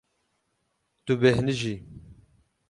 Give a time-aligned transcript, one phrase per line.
[1.05, 1.75] Tu bêhnijî.